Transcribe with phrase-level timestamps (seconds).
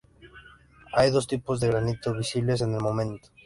[0.95, 3.29] Hay dos tipos de granito visibles en el monte.